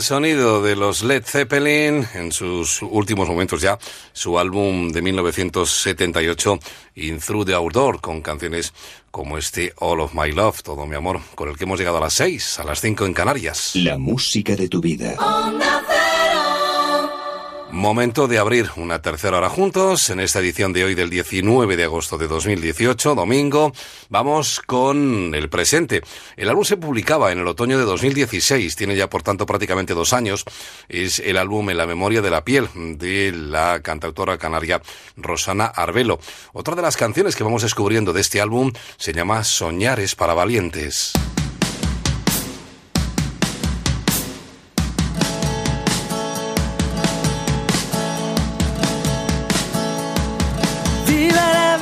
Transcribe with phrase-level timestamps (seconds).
[0.00, 3.78] El sonido de los Led Zeppelin en sus últimos momentos ya,
[4.14, 6.58] su álbum de 1978,
[6.94, 8.72] In Through the Outdoor, con canciones
[9.10, 12.00] como este All of My Love, todo mi amor, con el que hemos llegado a
[12.00, 13.72] las 6, a las 5 en Canarias.
[13.74, 15.16] La música de tu vida.
[17.72, 21.84] Momento de abrir una tercera hora juntos en esta edición de hoy del 19 de
[21.84, 23.72] agosto de 2018, domingo.
[24.08, 26.02] Vamos con el presente.
[26.36, 30.12] El álbum se publicaba en el otoño de 2016, tiene ya por tanto prácticamente dos
[30.12, 30.44] años.
[30.88, 34.82] Es el álbum En la memoria de la piel de la cantautora canaria
[35.16, 36.18] Rosana Arbelo.
[36.52, 41.12] Otra de las canciones que vamos descubriendo de este álbum se llama Soñares para valientes.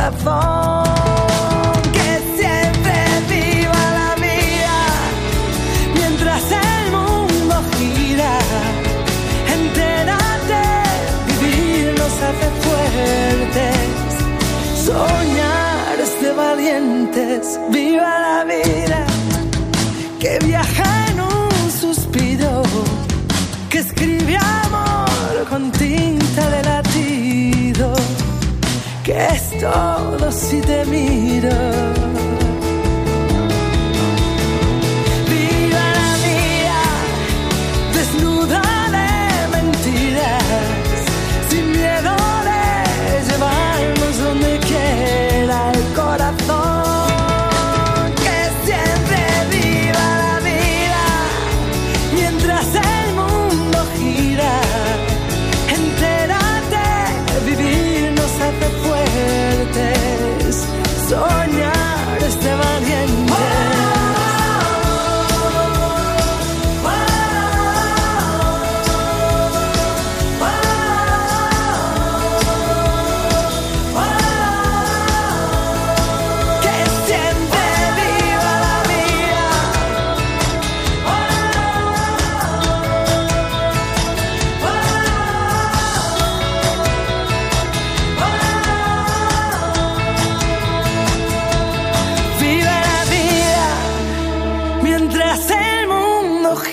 [0.00, 0.63] I thought.
[29.64, 32.13] todas y te miran.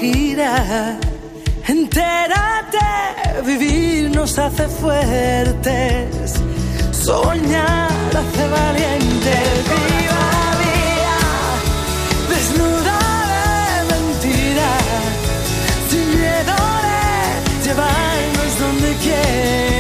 [0.01, 1.01] Todo si te miro.
[4.38, 6.34] hace fuertes,
[6.91, 9.50] soñar hace valientes.
[9.69, 10.28] Viva
[10.62, 11.19] vida,
[12.29, 13.00] desnuda
[13.31, 13.44] de
[13.94, 14.84] mentiras,
[15.89, 19.71] sin miedo de llevarnos donde quiera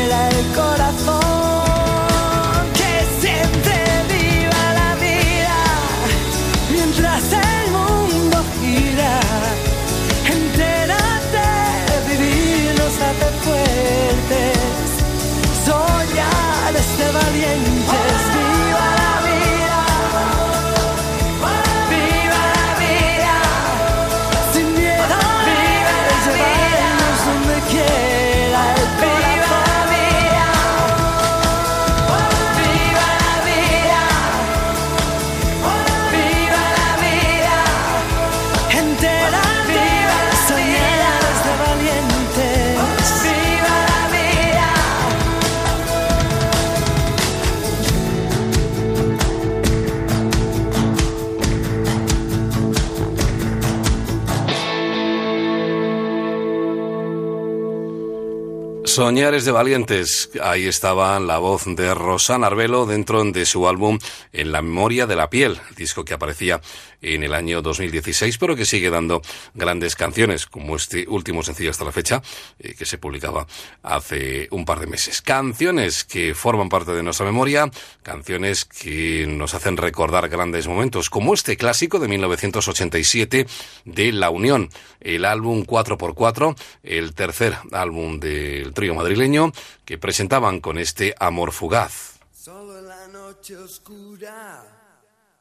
[59.01, 60.29] Soñares de Valientes.
[60.43, 63.97] Ahí estaba la voz de Rosana Arbelo dentro de su álbum
[64.31, 66.61] En la memoria de la piel, disco que aparecía
[67.01, 69.21] en el año 2016, pero que sigue dando
[69.53, 72.21] grandes canciones, como este último sencillo hasta la fecha,
[72.59, 73.47] eh, que se publicaba
[73.81, 75.21] hace un par de meses.
[75.21, 77.71] Canciones que forman parte de nuestra memoria,
[78.03, 83.47] canciones que nos hacen recordar grandes momentos, como este clásico de 1987
[83.85, 84.69] de La Unión,
[84.99, 89.51] el álbum 4x4, el tercer álbum del trío madrileño,
[89.85, 92.19] que presentaban con este Amor Fugaz.
[92.31, 94.63] Solo en la noche oscura,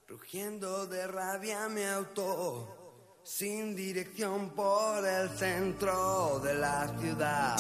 [0.09, 2.81] rugiendo de rabia mi auto,
[3.23, 7.57] sin dirección por el centro de la ciudad.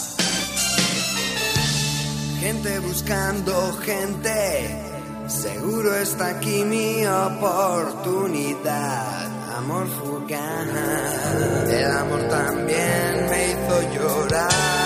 [2.40, 4.68] Gente buscando gente,
[5.28, 8.60] seguro está aquí mi oportunidad.
[9.56, 14.79] Amor fugaz, el amor también me hizo llorar.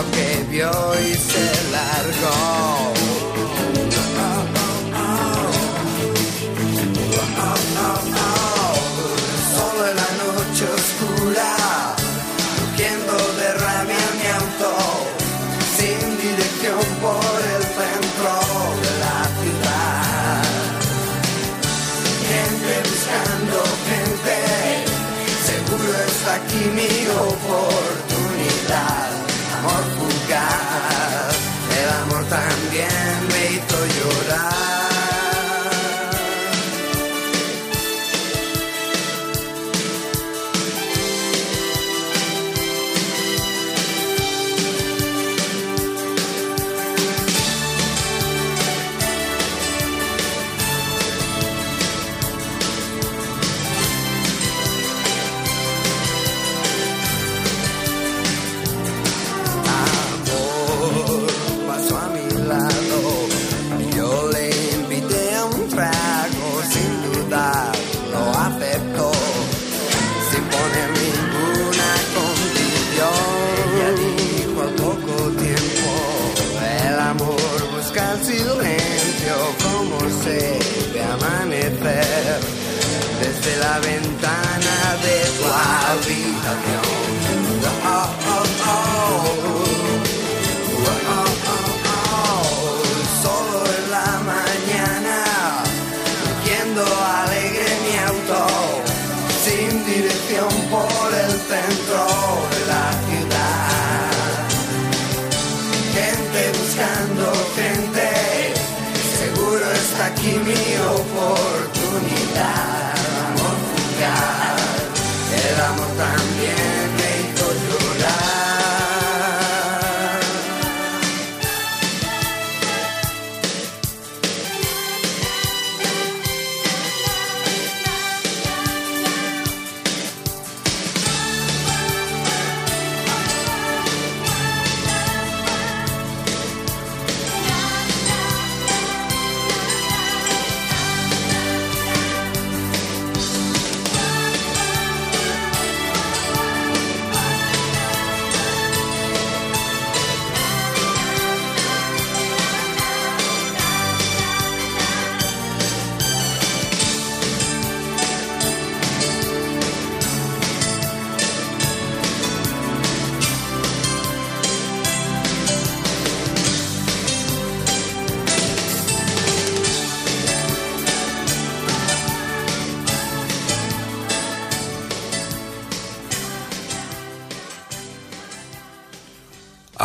[0.00, 2.77] Y se largó.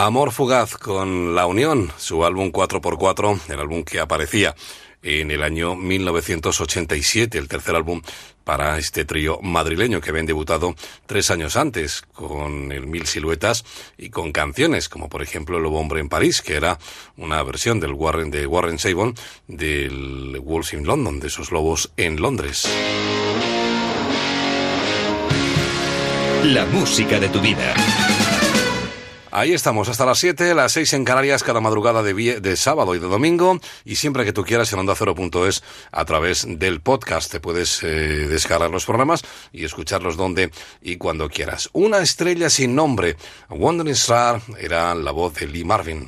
[0.04, 4.54] Amor Fugaz con La Unión, su álbum 4x4, el álbum que aparecía
[5.02, 8.02] en el año 1987, el tercer álbum
[8.44, 13.64] para este trío madrileño que habían debutado tres años antes con el Mil Siluetas
[13.98, 16.78] y con canciones como por ejemplo El Lobo Hombre en París, que era
[17.16, 19.16] una versión del Warren, de Warren Sabon
[19.48, 22.68] del Wolves in London, de esos lobos en Londres.
[26.44, 27.74] La música de tu vida.
[29.36, 33.00] Ahí estamos, hasta las 7, las 6 en Canarias, cada madrugada de, de sábado y
[33.00, 37.32] de domingo, y siempre que tú quieras en onda a través del podcast.
[37.32, 40.52] Te puedes eh, descargar los programas y escucharlos donde
[40.84, 41.72] y cuando quieras.
[41.74, 43.18] Una estrella sin nombre,
[43.50, 46.08] Wandering Star, era la voz de Lee Marvin.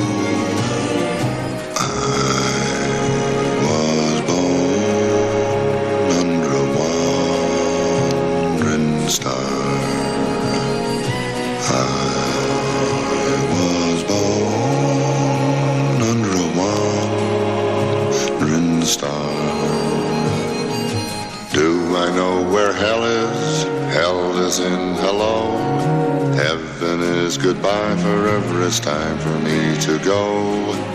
[27.71, 30.90] Goodbye, forever it's time for me to go.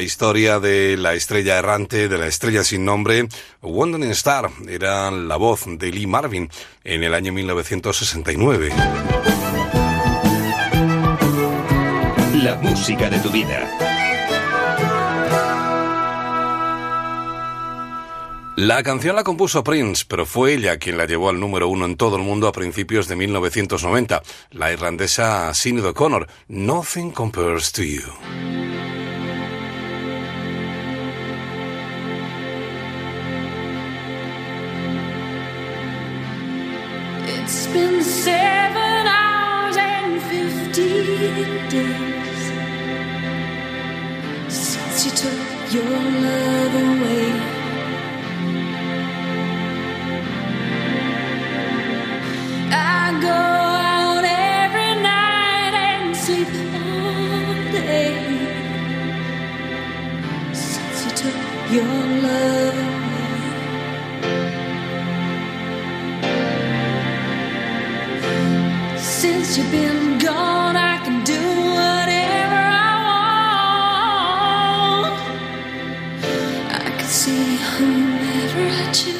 [0.00, 3.28] la historia de la estrella errante, de la estrella sin nombre,
[3.60, 6.48] Wandering Star era la voz de Lee Marvin
[6.84, 8.70] en el año 1969.
[12.42, 13.68] La música de tu vida.
[18.56, 21.98] La canción la compuso Prince, pero fue ella quien la llevó al número uno en
[21.98, 28.00] todo el mundo a principios de 1990, la irlandesa Sinead O'Connor, Nothing Compares to You.
[38.24, 42.42] seven hours and fifteen days
[44.48, 47.32] since you took your love away.
[52.72, 53.40] I go
[53.94, 58.14] out every night and sleep all day
[60.52, 62.79] since you took your love.
[69.50, 72.94] Since you've been gone, I can do whatever I
[75.02, 75.16] want.
[76.70, 79.19] I see whomever I choose.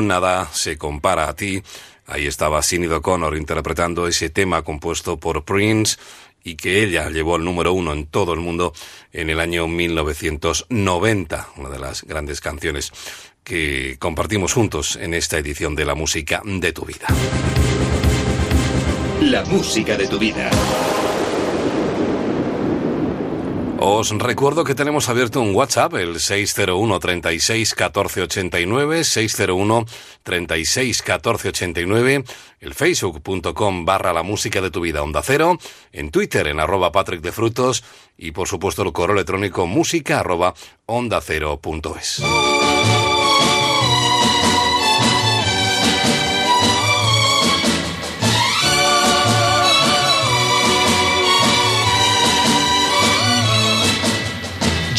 [0.00, 1.60] Nada se compara a ti.
[2.06, 5.96] Ahí estaba Sinead O'Connor interpretando ese tema compuesto por Prince
[6.44, 8.72] y que ella llevó al número uno en todo el mundo
[9.12, 12.92] en el año 1990, una de las grandes canciones
[13.42, 17.08] que compartimos juntos en esta edición de la música de tu vida.
[19.20, 20.48] La música de tu vida.
[23.90, 29.86] Os recuerdo que tenemos abierto un WhatsApp, el 601 36 14 89, 601
[30.22, 32.24] 36 14 89,
[32.60, 35.58] el facebook.com barra la música de tu vida onda cero,
[35.90, 37.82] en Twitter en arroba Patrick de Frutos
[38.18, 40.52] y por supuesto el correo electrónico música arroba
[40.84, 42.22] onda cero punto es.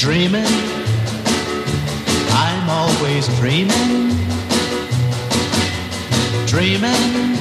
[0.09, 0.43] Dreaming,
[2.31, 4.09] I'm always dreaming.
[6.47, 7.35] Dreaming,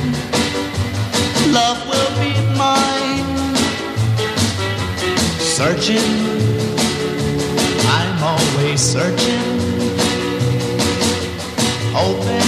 [1.50, 3.57] love will be mine.
[5.40, 6.11] Searching,
[7.88, 9.48] I'm always searching.
[11.94, 12.48] Hoping,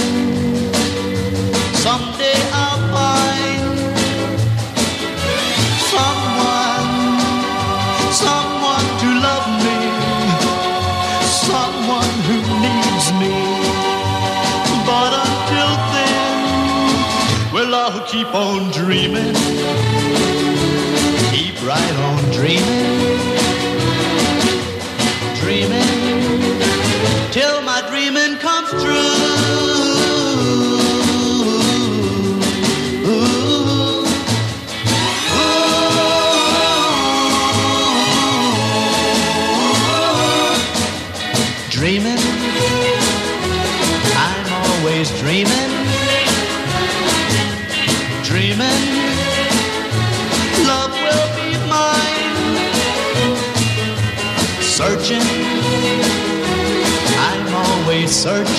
[18.11, 19.33] keep on dreaming,
[21.31, 22.90] keep right on dreaming,
[58.21, 58.50] search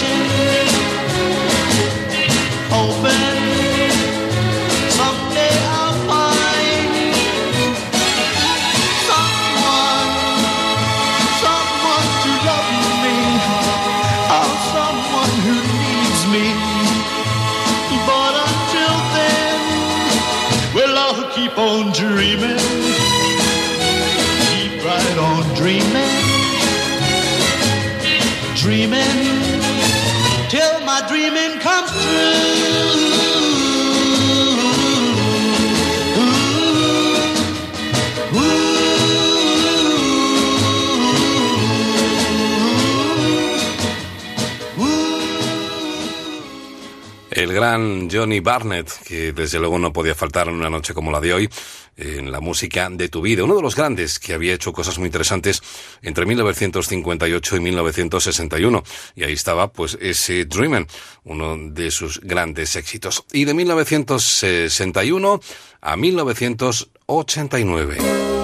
[48.11, 51.49] Johnny Barnett, que desde luego no podía faltar en una noche como la de hoy,
[51.97, 53.45] en la música de tu vida.
[53.45, 55.63] Uno de los grandes que había hecho cosas muy interesantes
[56.03, 58.83] entre 1958 y 1961.
[59.15, 60.89] Y ahí estaba, pues, ese Dreamin',
[61.25, 63.25] uno de sus grandes éxitos.
[63.33, 65.41] Y de 1961
[65.81, 68.42] a 1989.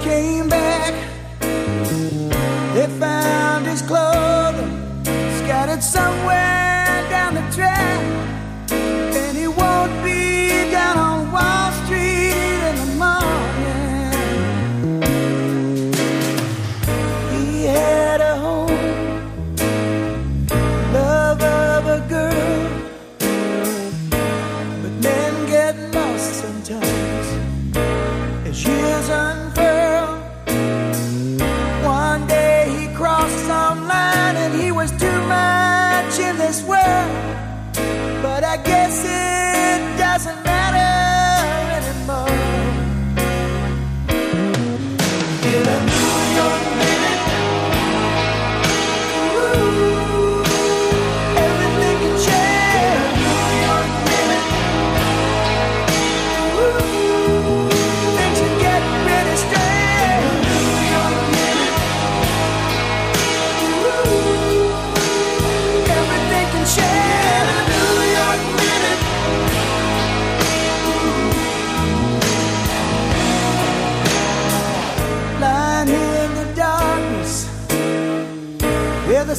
[0.00, 0.67] Came back.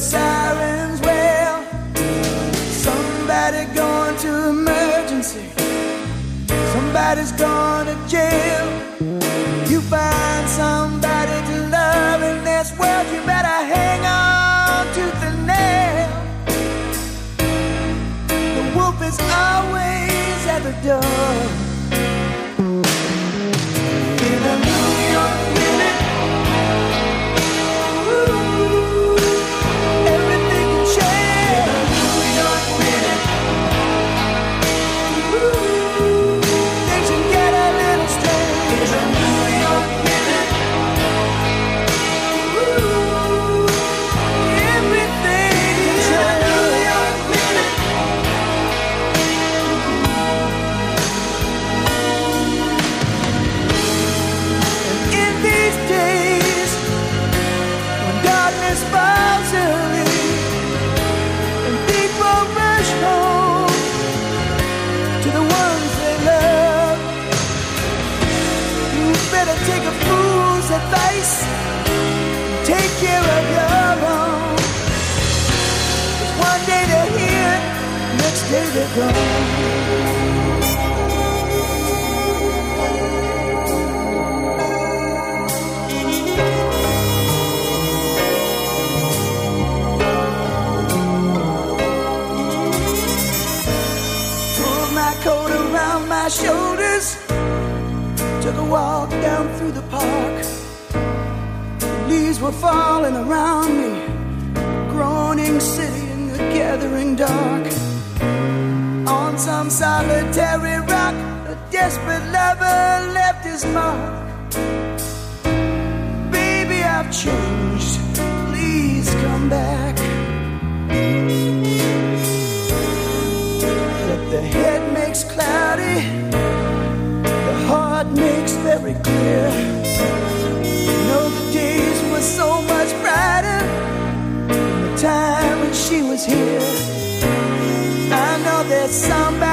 [0.00, 1.62] Sirens wail.
[2.86, 5.46] Somebody going to emergency.
[6.72, 8.66] Somebody's going to jail.
[9.68, 16.08] You find somebody to love in this world, you better hang on to the nail.
[18.56, 21.59] The wolf is always at the door.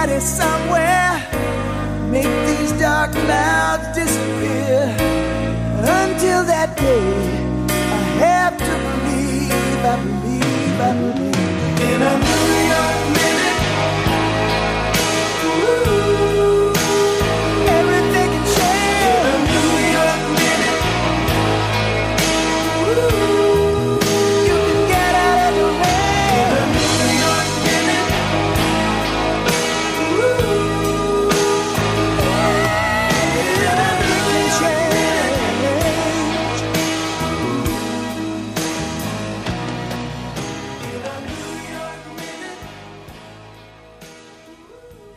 [0.08, 1.20] Somebody somewhere
[2.10, 4.96] make these dark clouds disappear.
[5.80, 7.47] Until that day,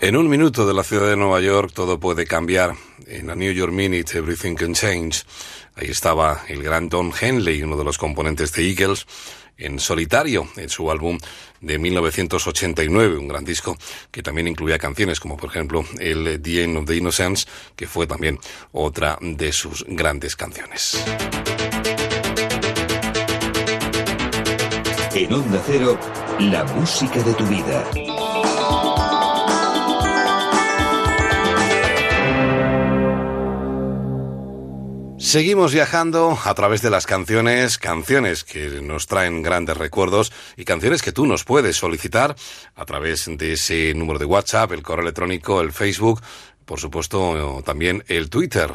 [0.02, 2.74] En un minuto de la ciudad de Nueva York todo puede cambiar.
[3.06, 5.24] En la New York Minute Everything Can Change.
[5.76, 9.06] Ahí estaba el gran Don Henley, uno de los componentes de Eagles,
[9.58, 11.18] en solitario en su álbum
[11.60, 13.76] de 1989, un gran disco
[14.10, 18.06] que también incluía canciones como por ejemplo el The End of the Innocence, que fue
[18.06, 18.38] también
[18.72, 21.04] otra de sus grandes canciones.
[25.14, 25.98] En Onda Cero,
[26.38, 28.09] la música de tu vida.
[35.20, 41.02] Seguimos viajando a través de las canciones, canciones que nos traen grandes recuerdos y canciones
[41.02, 42.34] que tú nos puedes solicitar
[42.74, 46.22] a través de ese número de WhatsApp, el correo electrónico, el Facebook,
[46.64, 48.70] por supuesto también el Twitter.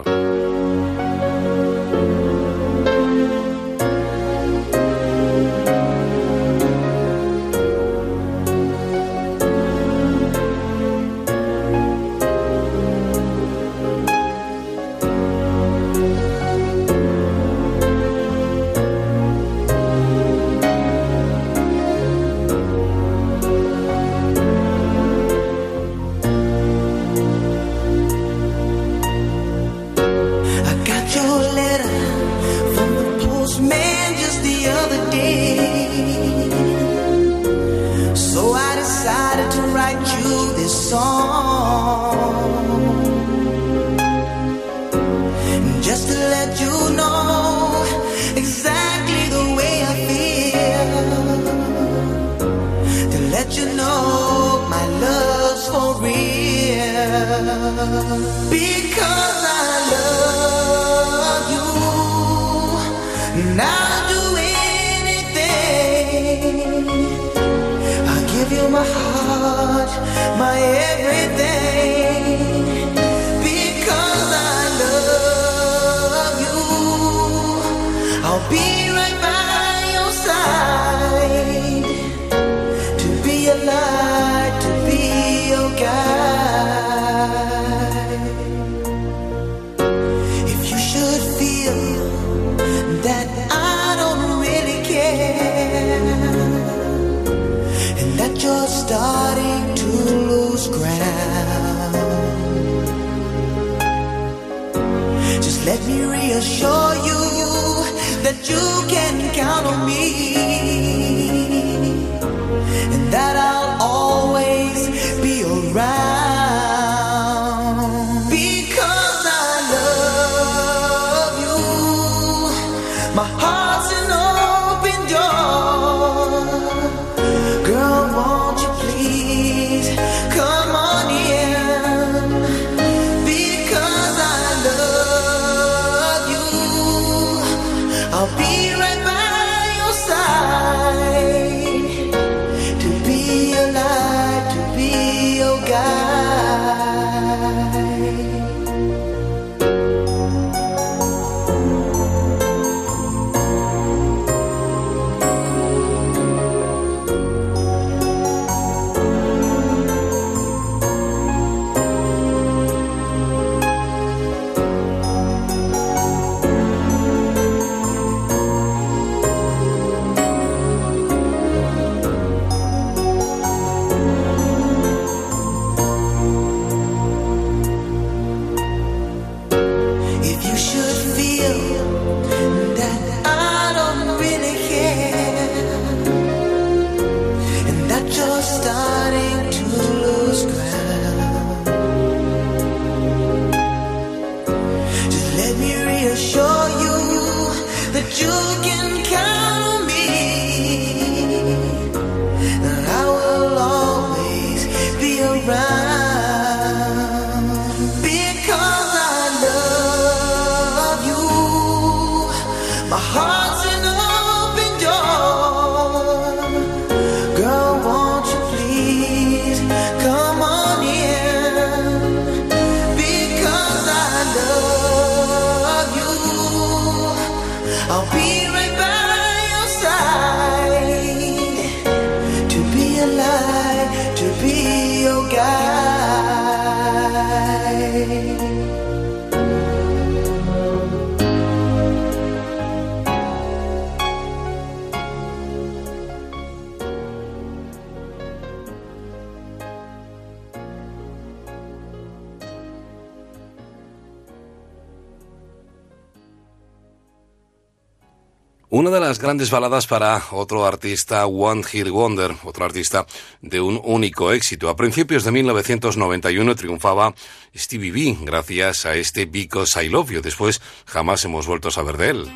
[258.77, 263.07] Una de las grandes baladas para otro artista, One Hit Wonder, otro artista
[263.41, 264.67] de un único éxito.
[264.67, 267.15] A principios de 1991 triunfaba
[267.55, 270.21] Stevie B gracias a este Because I Love You.
[270.21, 272.27] Después jamás hemos vuelto a saber de él.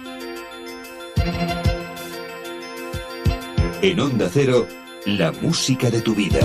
[3.82, 4.66] En Onda Cero,
[5.06, 6.40] la música de tu vida.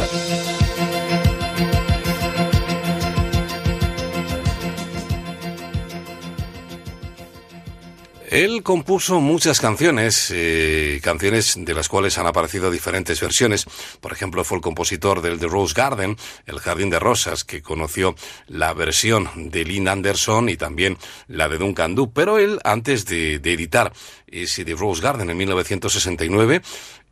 [8.35, 13.65] Él compuso muchas canciones, eh, canciones de las cuales han aparecido diferentes versiones.
[14.01, 18.17] Por ejemplo, fue el compositor del The Rose Garden, El Jardín de Rosas, que conoció
[18.49, 22.13] la versión de Lynn Anderson y también la de Duncan Du.
[22.13, 23.93] Pero él, antes de, de editar
[24.27, 26.61] ese The Rose Garden en 1969,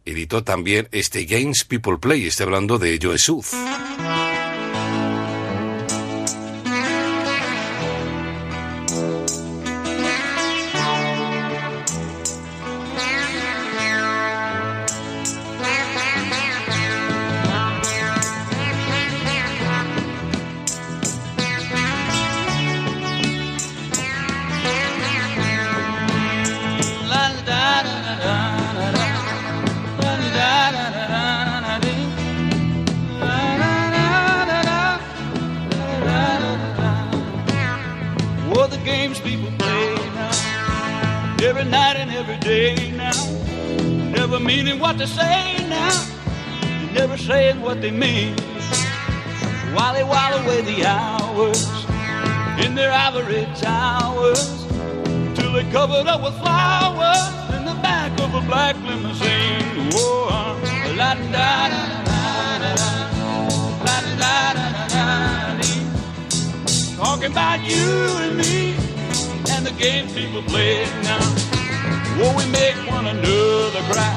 [0.04, 2.26] editó también este Games People Play.
[2.26, 3.54] Estoy hablando de Joe Sooth.
[50.22, 51.62] while away the hours
[52.64, 54.64] in their ivory towers
[55.34, 59.90] till they're covered up with flowers in the back of a black limousine.
[59.92, 62.96] Whoa, uh, la da da da da da
[63.84, 65.04] da da da da
[65.58, 65.78] da
[67.02, 67.90] Talking about you
[68.24, 68.74] and me
[69.52, 71.24] and the games people play now.
[72.18, 74.14] Whoa, we make one another cry,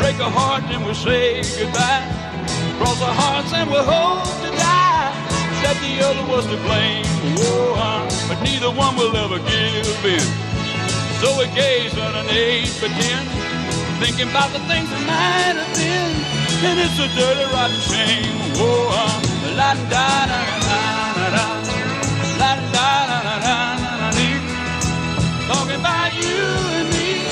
[0.00, 2.04] break a heart and we say goodbye,
[2.78, 4.81] cross our hearts and we hope to die.
[5.62, 7.06] That the other was to blame.
[7.38, 10.26] Oh, uh, but neither one will ever give in.
[11.22, 13.26] So we gaze on an age pretend,
[14.02, 16.12] thinking about the things that might have been.
[16.66, 18.34] And it's a dirty, rotten shame.
[18.58, 20.80] Oh, uh, la da da da
[21.14, 21.46] da da.
[22.42, 23.56] La da da da da
[24.02, 24.42] da da.
[25.46, 26.42] Talking about you
[26.78, 27.22] and me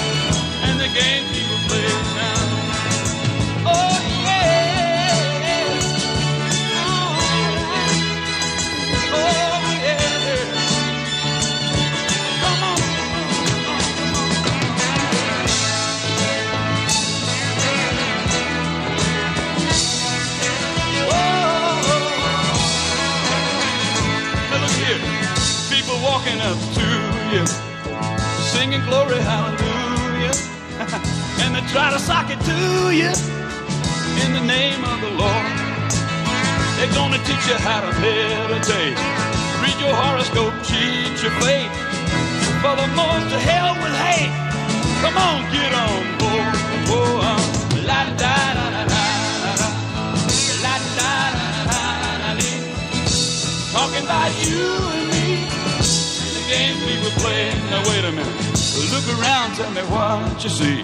[0.70, 1.29] and the game
[27.32, 27.46] you,
[28.52, 30.34] singing glory hallelujah,
[31.42, 33.10] and they try to sock it to you
[34.24, 35.46] in the name of the Lord.
[36.76, 38.96] They're gonna teach you how to meditate,
[39.62, 41.70] read your horoscope, cheat your fate,
[42.62, 44.34] for the most to hell will hate.
[45.02, 46.54] Come on, get on board.
[46.92, 49.68] Oh, uh, la da da da da da
[50.64, 51.12] la da
[52.22, 52.52] da da.
[53.72, 54.99] Talking about you
[56.86, 57.56] we were playing.
[57.70, 58.38] Now wait a minute,
[58.92, 60.82] look around, tell me what you see.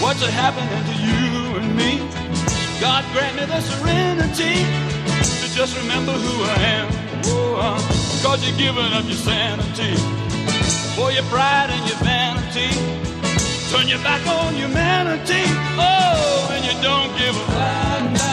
[0.00, 1.98] What's happening to you and me?
[2.80, 4.64] God grant me the serenity
[5.40, 6.88] to just remember who I am.
[7.26, 7.78] Oh, uh,
[8.22, 9.94] cause you're giving up your sanity
[10.96, 12.70] for your pride and your vanity.
[13.70, 15.44] Turn your back on humanity.
[15.76, 18.29] Oh, and you don't give a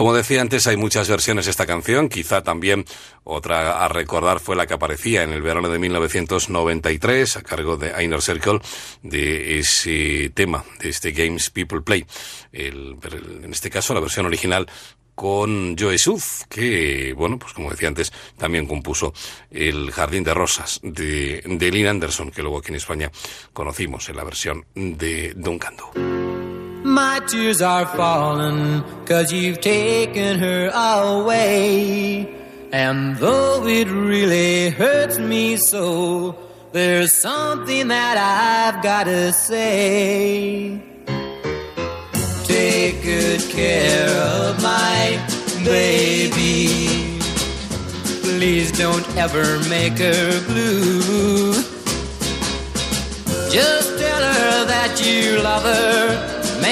[0.00, 2.08] Como decía antes, hay muchas versiones de esta canción.
[2.08, 2.86] Quizá también
[3.22, 8.02] otra a recordar fue la que aparecía en el verano de 1993 a cargo de
[8.02, 8.60] Inner Circle
[9.02, 12.06] de ese tema, de este Games People Play.
[12.50, 14.66] En este caso, la versión original
[15.14, 19.12] con Joe Suf, que, bueno, pues como decía antes, también compuso
[19.50, 23.12] El Jardín de Rosas de, de Lynn Anderson, que luego aquí en España
[23.52, 26.39] conocimos en la versión de Duncan Du.
[26.84, 32.34] My tears are falling cause you've taken her away.
[32.72, 36.38] And though it really hurts me so,
[36.72, 40.80] there's something that I've gotta say.
[42.44, 45.20] Take good care of my
[45.64, 47.20] baby.
[48.22, 51.52] Please don't ever make her blue.
[53.50, 56.29] Just tell her that you love her.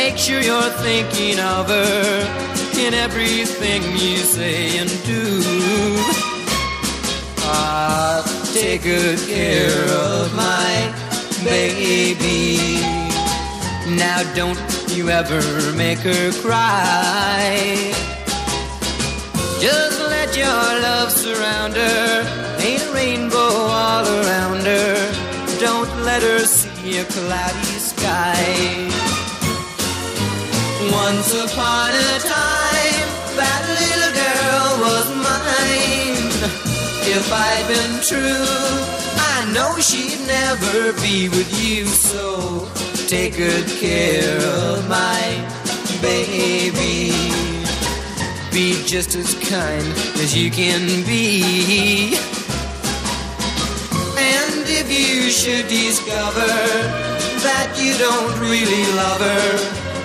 [0.09, 5.43] Make sure you're thinking of her in everything you say and do.
[7.45, 10.73] Ah, take good care of my
[11.45, 12.81] baby.
[13.99, 15.43] Now don't you ever
[15.77, 17.93] make her cry.
[19.61, 22.57] Just let your love surround her.
[22.61, 23.53] Ain't a rainbow
[23.83, 24.97] all around her.
[25.61, 29.08] Don't let her see a cloudy sky.
[30.91, 36.29] Once upon a time, that little girl was mine.
[37.11, 38.45] If I'd been true,
[39.35, 41.87] I know she'd never be with you.
[41.87, 42.69] So
[43.07, 45.21] take good care of my
[46.01, 47.13] baby.
[48.53, 49.87] Be just as kind
[50.23, 52.17] as you can be.
[54.17, 56.47] And if you should discover
[57.47, 59.88] that you don't really love her,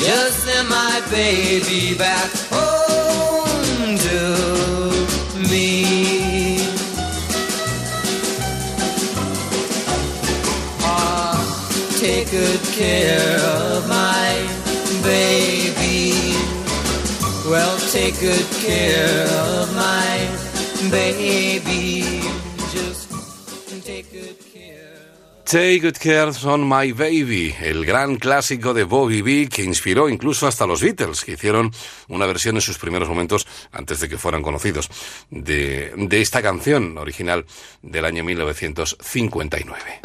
[0.00, 4.20] just send my baby back home to
[5.50, 6.58] me.
[10.82, 11.36] Ah,
[11.98, 14.30] take good care of my
[15.02, 16.36] baby.
[17.50, 20.28] Well, take good care of my
[20.90, 22.47] baby.
[25.50, 30.46] Take Good Care on My Baby, el gran clásico de Bobby B que inspiró incluso
[30.46, 31.72] hasta los Beatles, que hicieron
[32.08, 34.90] una versión en sus primeros momentos, antes de que fueran conocidos,
[35.30, 37.46] de, de esta canción original
[37.80, 40.00] del año 1959.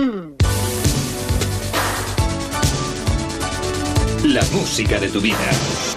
[4.23, 5.92] La música de tu vida.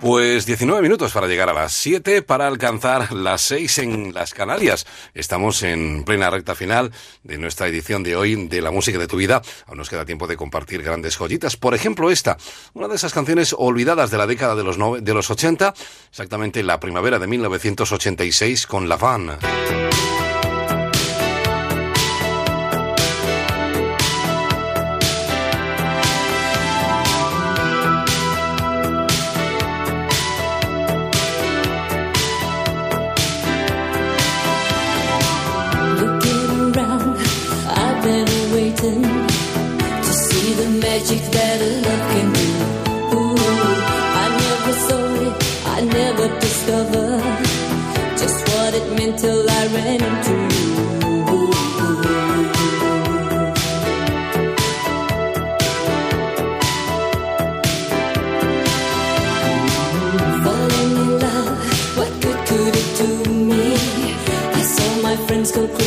[0.00, 4.86] Pues 19 minutos para llegar a las 7 para alcanzar las 6 en las Canarias.
[5.14, 6.92] Estamos en plena recta final
[7.24, 9.40] de nuestra edición de hoy de La Música de tu Vida.
[9.66, 11.56] Aún nos queda tiempo de compartir grandes joyitas.
[11.56, 12.36] Por ejemplo, esta,
[12.74, 15.74] una de esas canciones olvidadas de la década de los, nove- de los 80,
[16.10, 19.38] exactamente la primavera de 1986 con La Van.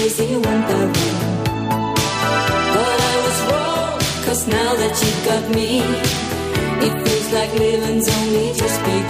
[0.10, 0.94] Crazy one by one.
[2.74, 5.82] But I was wrong, cause now that you've got me,
[6.86, 9.09] it feels like living's only just begun.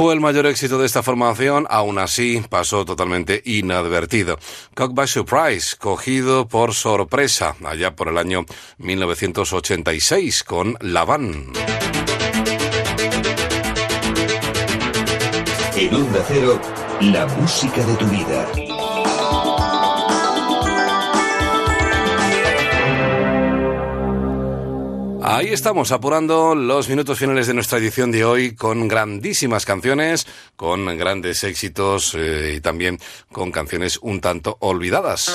[0.00, 4.38] Fue el mayor éxito de esta formación, aún así pasó totalmente inadvertido.
[4.74, 8.46] Cock by Surprise, cogido por sorpresa allá por el año
[8.78, 11.52] 1986 con La Van.
[15.76, 16.58] En Onda Cero,
[17.02, 18.69] la música de tu vida.
[25.32, 30.26] Ahí estamos, apurando los minutos finales de nuestra edición de hoy con grandísimas canciones,
[30.56, 32.98] con grandes éxitos eh, y también
[33.30, 35.30] con canciones un tanto olvidadas.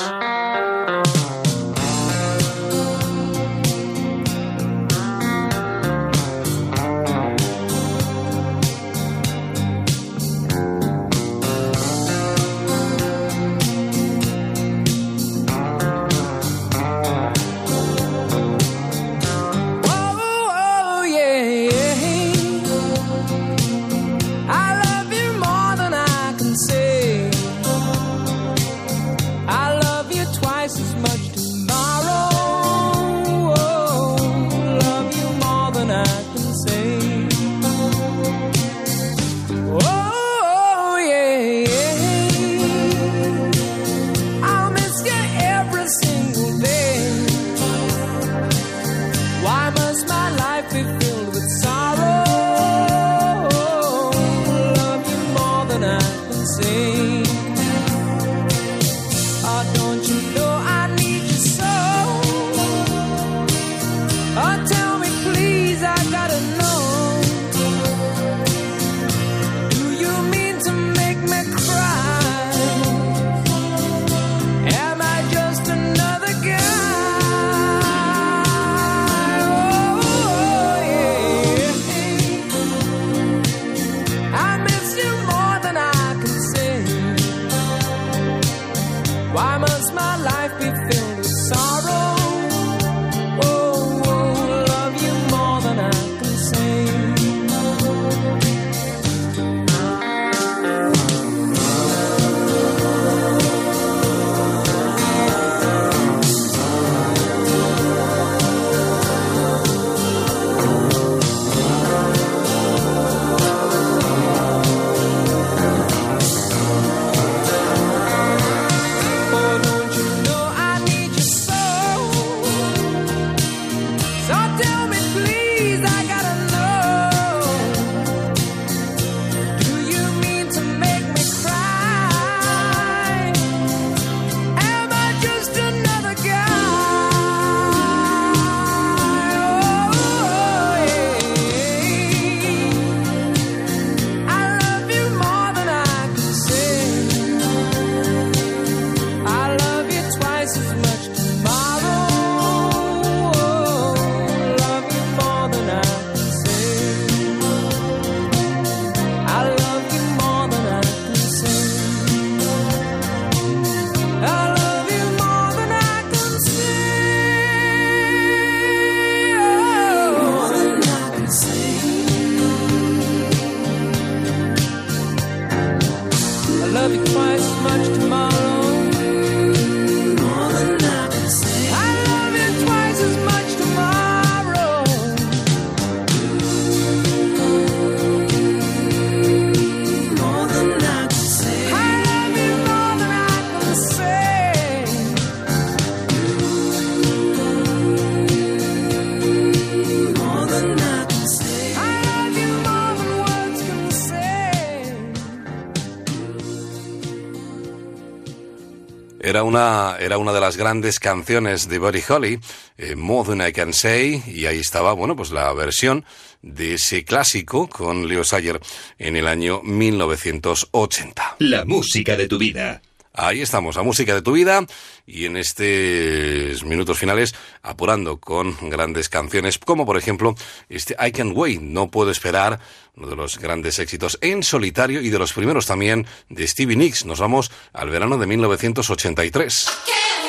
[210.06, 212.40] Era una de las grandes canciones de Buddy Holly,
[212.78, 216.06] eh, More Than I Can Say, y ahí estaba, bueno, pues la versión
[216.44, 218.62] de ese clásico con Leo Sayer
[219.00, 221.38] en el año 1980.
[221.40, 222.84] La música de tu vida.
[223.18, 224.66] Ahí estamos, la música de tu vida
[225.06, 230.36] y en estos minutos finales apurando con grandes canciones como por ejemplo
[230.68, 232.60] este I Can Wait, No Puedo Esperar,
[232.96, 237.06] uno de los grandes éxitos en solitario y de los primeros también de Stevie Nicks.
[237.06, 240.25] Nos vamos al verano de 1983.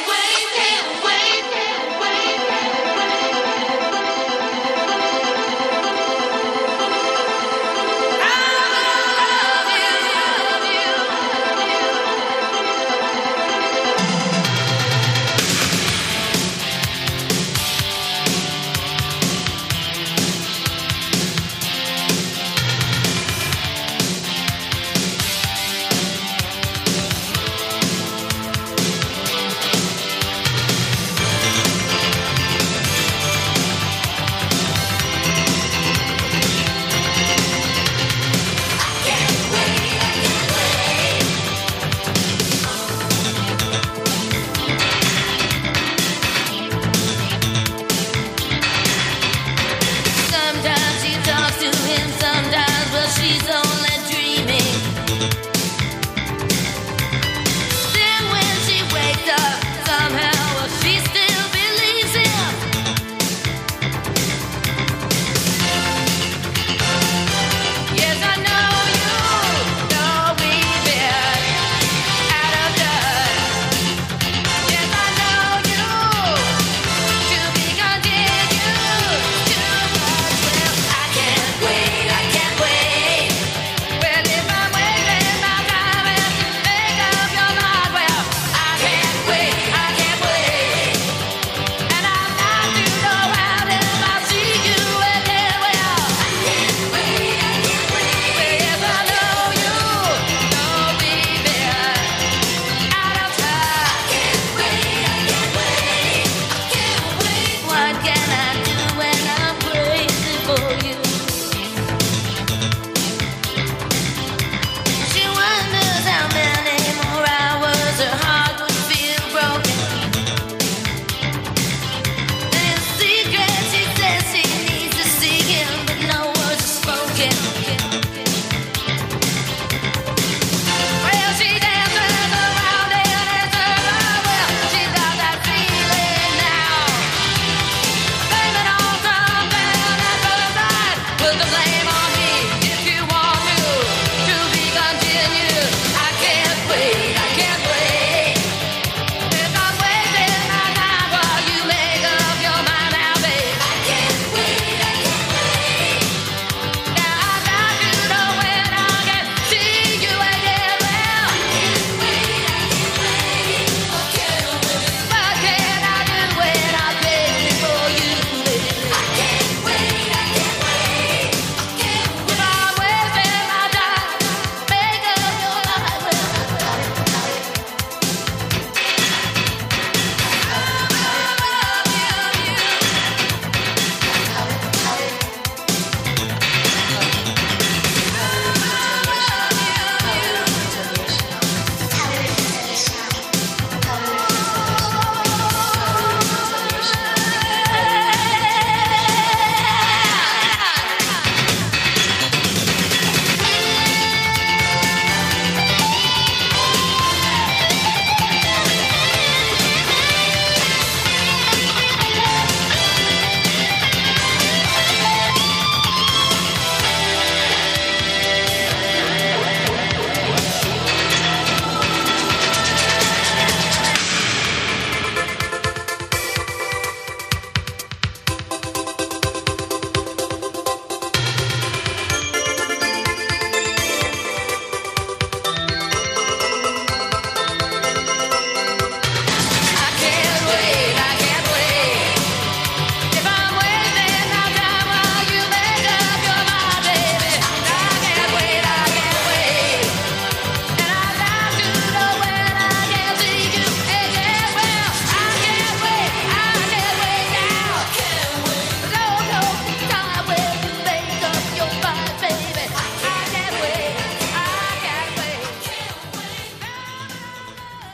[141.27, 142.06] put the blame on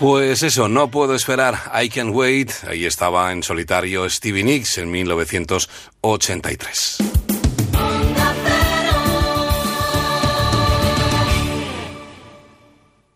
[0.03, 1.55] Pues eso, no puedo esperar.
[1.80, 2.50] I Can Wait.
[2.66, 6.98] Ahí estaba en solitario Stevie Nicks en 1983.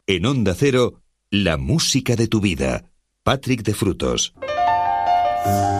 [0.07, 2.85] En Onda Cero, la música de tu vida.
[3.25, 4.33] Patrick de Frutos.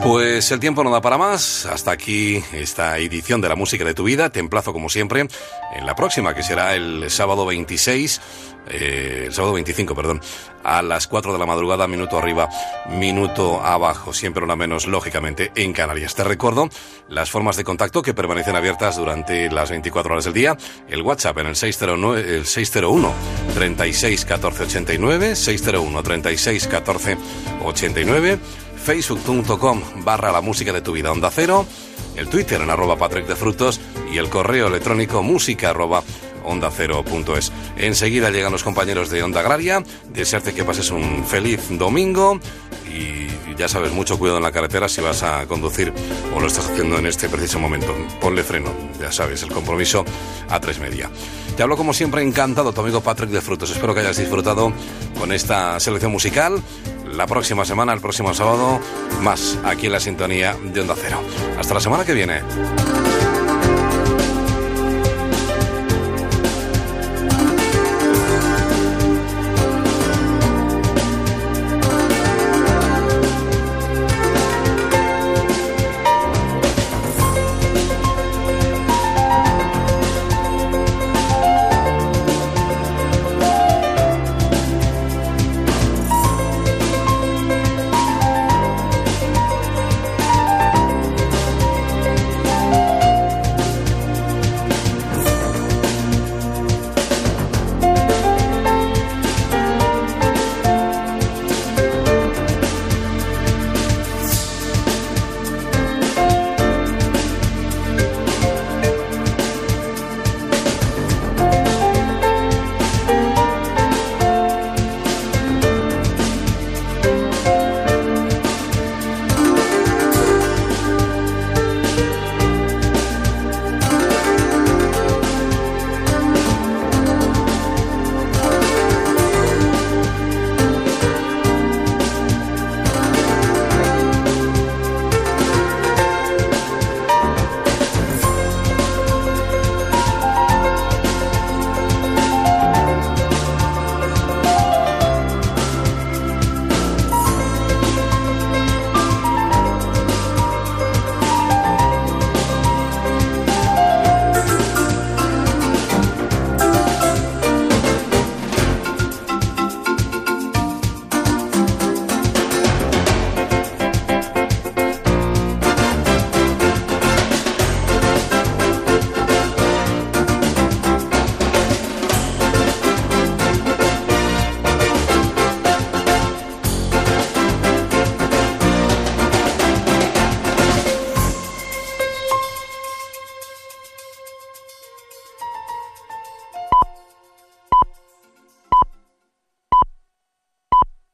[0.03, 1.67] Pues el tiempo no da para más.
[1.67, 4.31] Hasta aquí esta edición de la música de tu vida.
[4.31, 8.21] Te emplazo como siempre en la próxima, que será el sábado 26,
[8.69, 10.21] eh, el sábado 25, perdón,
[10.65, 12.49] a las 4 de la madrugada, minuto arriba,
[12.91, 16.15] minuto abajo, siempre una menos, lógicamente, en Canarias.
[16.15, 16.69] Te recuerdo
[17.09, 20.57] las formas de contacto que permanecen abiertas durante las 24 horas del día.
[20.89, 23.13] El WhatsApp en el 609, el 601
[23.55, 27.17] 36 14 89, 601 36 14
[27.65, 28.39] 89
[28.87, 31.67] facebook.com barra la música de tu vida onda cero,
[32.15, 33.81] el Twitter en arroba Patrick de Frutos
[34.13, 36.05] y el correo electrónico música arroba
[36.47, 37.53] onda cero punto es.
[37.77, 42.41] Enseguida llegan los compañeros de Onda Agraria, desearte que pases un feliz domingo
[42.89, 43.27] y
[43.57, 45.93] ya sabes, mucho cuidado en la carretera si vas a conducir
[46.35, 47.95] o lo estás haciendo en este preciso momento.
[48.21, 48.71] Ponle freno,
[49.01, 50.05] ya sabes, el compromiso
[50.49, 51.11] a tres media.
[51.57, 53.71] Te hablo como siempre encantado, tu amigo Patrick de Frutos.
[53.71, 54.73] Espero que hayas disfrutado
[55.19, 56.63] con esta selección musical
[57.11, 58.79] la próxima semana, el próximo sábado,
[59.23, 61.19] más aquí en la sintonía de Onda Cero.
[61.59, 62.43] Hasta la semana que viene.